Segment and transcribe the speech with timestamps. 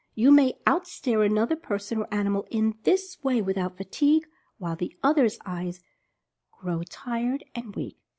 [0.15, 4.25] You may out stare another person, or animal, in this way, without fatigue,
[4.57, 5.79] while the other's eyes
[6.59, 7.99] grow tired and weak.